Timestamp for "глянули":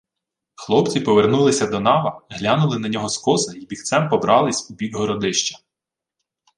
2.29-2.79